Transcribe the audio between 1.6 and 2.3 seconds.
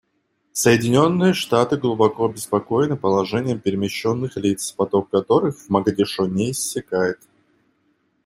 глубоко